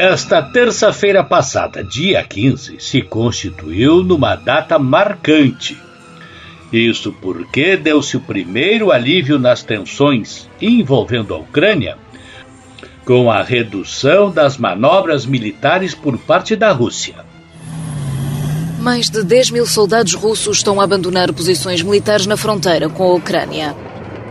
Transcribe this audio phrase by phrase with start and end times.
[0.00, 5.76] Esta terça-feira passada, dia 15, se constituiu numa data marcante.
[6.72, 11.98] Isso porque deu-se o primeiro alívio nas tensões envolvendo a Ucrânia,
[13.04, 17.16] com a redução das manobras militares por parte da Rússia.
[18.78, 23.14] Mais de 10 mil soldados russos estão a abandonar posições militares na fronteira com a
[23.16, 23.76] Ucrânia.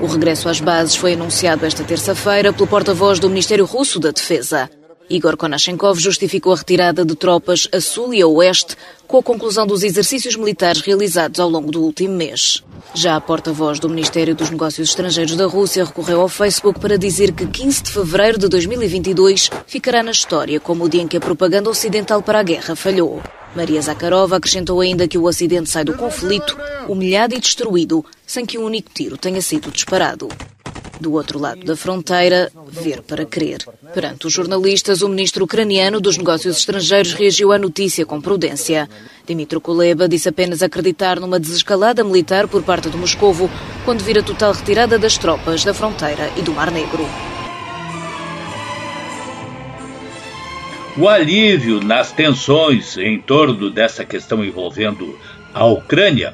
[0.00, 4.68] O regresso às bases foi anunciado esta terça-feira pelo porta-voz do Ministério Russo da Defesa.
[5.12, 8.74] Igor Konashenkov justificou a retirada de tropas a sul e a oeste
[9.06, 12.62] com a conclusão dos exercícios militares realizados ao longo do último mês.
[12.94, 17.32] Já a porta-voz do Ministério dos Negócios Estrangeiros da Rússia recorreu ao Facebook para dizer
[17.32, 21.20] que 15 de fevereiro de 2022 ficará na história como o dia em que a
[21.20, 23.22] propaganda ocidental para a guerra falhou.
[23.54, 26.56] Maria Zakharova acrescentou ainda que o Ocidente sai do conflito
[26.88, 30.28] humilhado e destruído, sem que um único tiro tenha sido disparado.
[31.02, 33.66] Do outro lado da fronteira, ver para crer.
[33.92, 38.88] Perante os jornalistas, o ministro ucraniano dos Negócios Estrangeiros reagiu à notícia com prudência.
[39.26, 43.50] Dimitro Kuleba disse apenas acreditar numa desescalada militar por parte de Moscovo
[43.84, 47.04] quando vir a total retirada das tropas da fronteira e do Mar Negro.
[50.96, 55.18] O alívio nas tensões em torno dessa questão envolvendo
[55.52, 56.32] a Ucrânia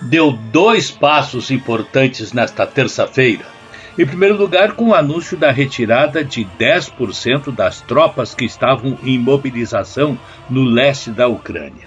[0.00, 3.53] deu dois passos importantes nesta terça-feira.
[3.96, 9.16] Em primeiro lugar, com o anúncio da retirada de 10% das tropas que estavam em
[9.18, 10.18] mobilização
[10.50, 11.86] no leste da Ucrânia.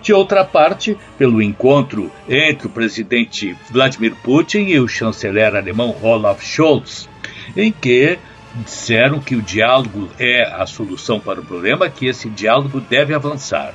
[0.00, 6.44] De outra parte, pelo encontro entre o presidente Vladimir Putin e o chanceler alemão Olaf
[6.44, 7.08] Scholz,
[7.56, 8.18] em que
[8.54, 13.74] disseram que o diálogo é a solução para o problema, que esse diálogo deve avançar.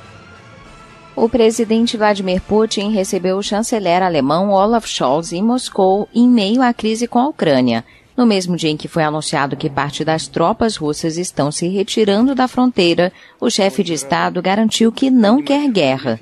[1.20, 6.72] O presidente Vladimir Putin recebeu o chanceler alemão Olaf Scholz em Moscou em meio à
[6.72, 7.84] crise com a Ucrânia.
[8.16, 12.36] No mesmo dia em que foi anunciado que parte das tropas russas estão se retirando
[12.36, 16.20] da fronteira, o chefe de Estado garantiu que não quer guerra.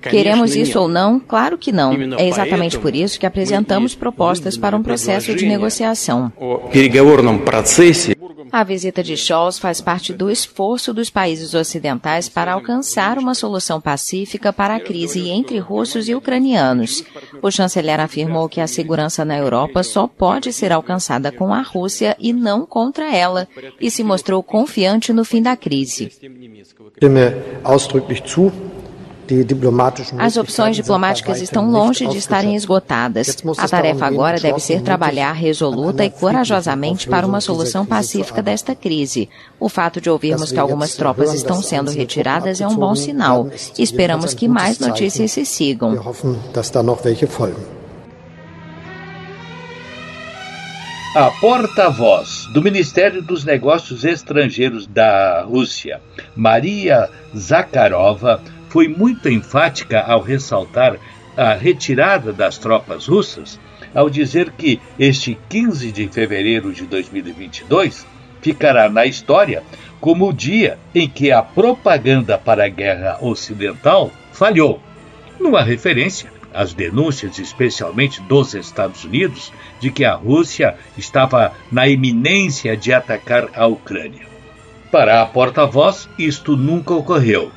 [0.00, 1.20] Queremos isso ou não?
[1.20, 1.92] Claro que não.
[2.18, 6.32] É exatamente por isso que apresentamos propostas para um processo de negociação.
[8.52, 13.80] A visita de Scholz faz parte do esforço dos países ocidentais para alcançar uma solução
[13.80, 17.04] pacífica para a crise entre russos e ucranianos.
[17.40, 22.16] O chanceler afirmou que a segurança na Europa só pode ser alcançada com a Rússia
[22.18, 23.46] e não contra ela,
[23.80, 26.10] e se mostrou confiante no fim da crise.
[30.18, 33.36] As opções diplomáticas estão longe de estarem esgotadas.
[33.58, 39.28] A tarefa agora deve ser trabalhar resoluta e corajosamente para uma solução pacífica desta crise.
[39.58, 43.48] O fato de ouvirmos que algumas tropas estão sendo retiradas é um bom sinal.
[43.78, 45.98] Esperamos que mais notícias se sigam.
[51.12, 56.00] A porta-voz do Ministério dos Negócios Estrangeiros da Rússia,
[56.36, 58.40] Maria Zakharova,
[58.70, 60.96] foi muito enfática ao ressaltar
[61.36, 63.60] a retirada das tropas russas,
[63.94, 68.06] ao dizer que este 15 de fevereiro de 2022
[68.40, 69.62] ficará na história
[70.00, 74.80] como o dia em que a propaganda para a guerra ocidental falhou,
[75.38, 82.76] numa referência às denúncias, especialmente dos Estados Unidos, de que a Rússia estava na iminência
[82.76, 84.26] de atacar a Ucrânia.
[84.90, 87.52] Para a porta-voz, isto nunca ocorreu.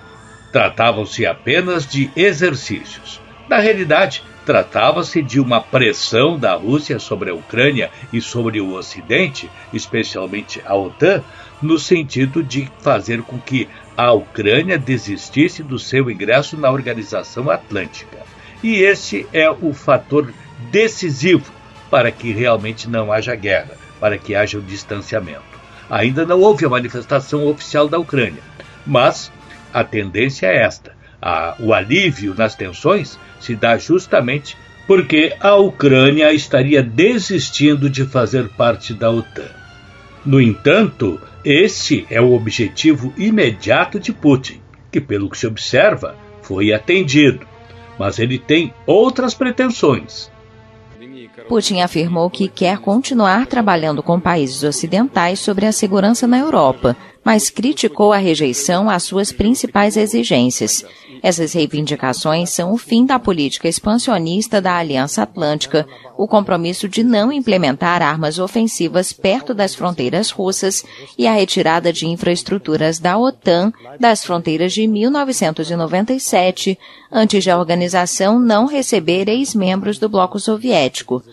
[0.54, 3.20] Tratavam-se apenas de exercícios.
[3.50, 9.50] Na realidade, tratava-se de uma pressão da Rússia sobre a Ucrânia e sobre o Ocidente,
[9.74, 11.24] especialmente a OTAN,
[11.60, 18.20] no sentido de fazer com que a Ucrânia desistisse do seu ingresso na Organização Atlântica.
[18.62, 20.32] E esse é o fator
[20.72, 21.52] decisivo
[21.90, 25.42] para que realmente não haja guerra, para que haja o um distanciamento.
[25.90, 28.44] Ainda não houve a manifestação oficial da Ucrânia,
[28.86, 29.32] mas
[29.74, 30.94] a tendência é esta.
[31.22, 38.50] A, o alívio nas tensões se dá justamente porque a Ucrânia estaria desistindo de fazer
[38.50, 39.50] parte da OTAN.
[40.26, 44.62] No entanto, esse é o objetivo imediato de Putin,
[44.92, 47.46] que, pelo que se observa, foi atendido.
[47.98, 50.32] Mas ele tem outras pretensões.
[51.48, 57.50] Putin afirmou que quer continuar trabalhando com países ocidentais sobre a segurança na Europa, mas
[57.50, 60.86] criticou a rejeição às suas principais exigências.
[61.22, 65.88] Essas reivindicações são o fim da política expansionista da Aliança Atlântica,
[66.18, 70.84] o compromisso de não implementar armas ofensivas perto das fronteiras russas
[71.18, 76.78] e a retirada de infraestruturas da OTAN das fronteiras de 1997,
[77.10, 81.24] antes de a organização não receber ex-membros do bloco soviético.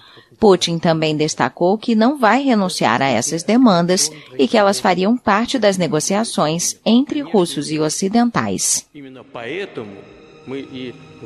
[0.41, 5.59] Putin também destacou que não vai renunciar a essas demandas e que elas fariam parte
[5.59, 8.89] das negociações entre russos e ocidentais.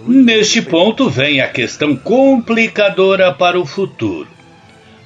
[0.08, 4.28] Neste ponto vem a questão complicadora para o futuro.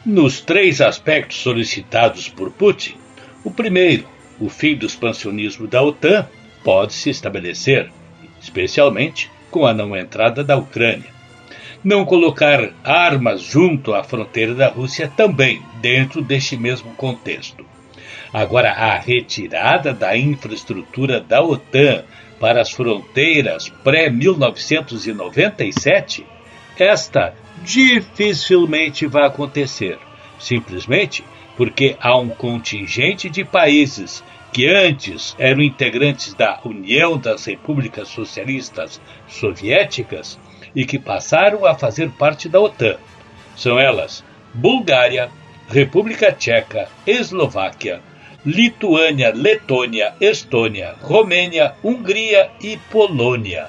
[0.07, 2.97] Nos três aspectos solicitados por Putin,
[3.45, 4.09] o primeiro,
[4.41, 6.27] o fim do expansionismo da OTAN,
[6.65, 7.91] pode se estabelecer,
[8.41, 11.18] especialmente com a não entrada da Ucrânia.
[11.85, 17.65] Não colocar armas junto à fronteira da Rússia também, dentro deste mesmo contexto.
[18.33, 22.03] Agora, a retirada da infraestrutura da OTAN
[22.41, 26.25] para as fronteiras pré-1997,
[26.77, 27.33] esta
[27.63, 30.01] dificilmente vai acontecer,
[30.39, 31.23] simplesmente
[31.57, 39.01] porque há um contingente de países que antes eram integrantes da União das Repúblicas Socialistas
[39.27, 40.39] Soviéticas
[40.75, 42.97] e que passaram a fazer parte da OTAN.
[43.57, 44.25] São elas
[44.55, 45.31] Bulgária,
[45.69, 48.01] República Tcheca, Eslováquia,
[48.45, 53.69] Lituânia, Letônia, Estônia, Romênia, Hungria e Polônia.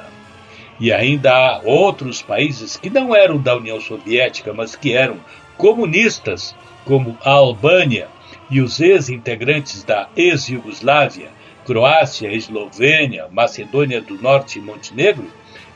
[0.80, 5.18] E ainda há outros países que não eram da União Soviética, mas que eram
[5.58, 6.56] comunistas,
[6.86, 8.08] como a Albânia,
[8.50, 11.30] e os ex-integrantes da ex-Yugoslávia,
[11.66, 15.30] Croácia, Eslovênia, Macedônia do Norte e Montenegro,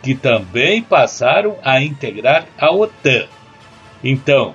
[0.04, 3.26] que também passaram a integrar a OTAN.
[4.04, 4.54] Então,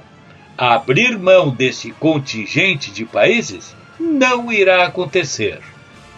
[0.56, 5.58] abrir mão desse contingente de países não irá acontecer.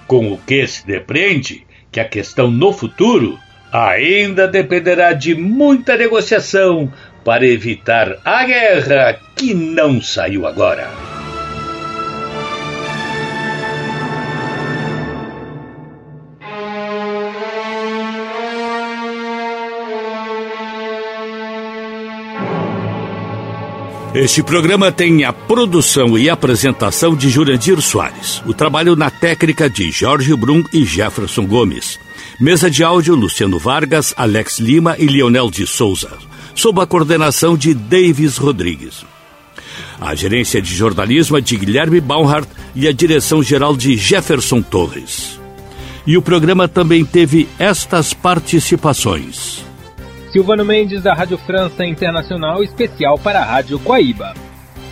[0.06, 3.38] Com o que se depreende que a questão no futuro
[3.72, 6.92] ainda dependerá de muita negociação
[7.24, 11.09] para evitar a guerra que não saiu agora.
[24.12, 28.42] Este programa tem a produção e apresentação de Jurandir Soares.
[28.44, 31.96] O trabalho na técnica de Jorge Brum e Jefferson Gomes.
[32.40, 36.10] Mesa de áudio Luciano Vargas, Alex Lima e Leonel de Souza.
[36.56, 39.06] Sob a coordenação de Davis Rodrigues.
[40.00, 45.38] A gerência de jornalismo é de Guilherme Baumhart e a direção geral de Jefferson Torres.
[46.04, 49.69] E o programa também teve estas participações.
[50.32, 54.32] Silvano Mendes, da Rádio França Internacional, especial para a Rádio Guaíba.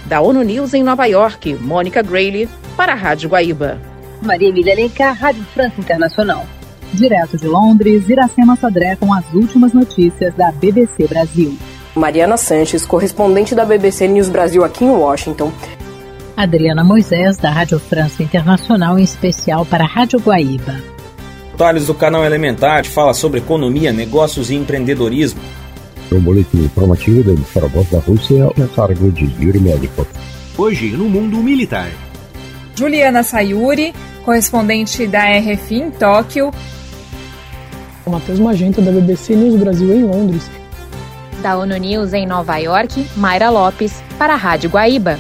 [0.05, 3.79] Da ONU News em Nova York, Mônica Grayley, para a Rádio Guaíba.
[4.21, 6.45] Maria Emília Alencar, Rádio França Internacional.
[6.93, 11.57] Direto de Londres, Iracema Sodré com as últimas notícias da BBC Brasil.
[11.95, 15.53] Mariana Sanches, correspondente da BBC News Brasil aqui em Washington.
[16.37, 20.98] Adriana Moisés, da Rádio França Internacional, em especial para a Rádio Guaíba.
[21.59, 25.41] Tales do canal Elementar fala sobre economia, negócios e empreendedorismo.
[26.09, 30.07] O boletim informativo da emissora Voz da Rússia é a cargo de Yuri Médico.
[30.57, 31.91] Hoje, no mundo militar.
[32.77, 33.93] Juliana Sayuri,
[34.25, 36.53] correspondente da RFI em Tóquio.
[38.07, 40.49] O Matheus Magenta, da BBC News Brasil em Londres.
[41.43, 45.19] Da ONU News em Nova York, Mayra Lopes, para a Rádio Guaíba.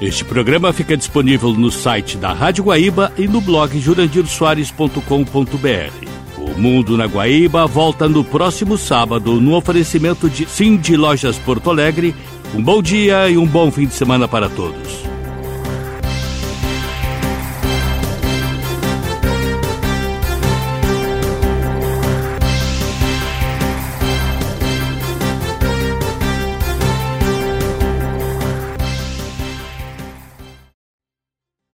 [0.00, 6.06] Este programa fica disponível no site da Rádio Guaíba e no blog jurandirsoares.com.br.
[6.36, 11.70] O Mundo na Guaíba volta no próximo sábado no oferecimento de Sim de Lojas Porto
[11.70, 12.14] Alegre.
[12.54, 15.15] Um bom dia e um bom fim de semana para todos.